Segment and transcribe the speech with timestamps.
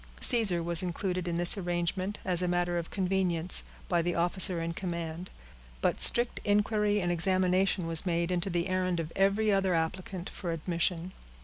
[0.19, 4.73] Caesar was included in this arrangement, as a matter of convenience, by the officer in
[4.73, 5.29] command;
[5.79, 10.51] but strict inquiry and examination was made into the errand of every other applicant for
[10.53, 11.11] admission.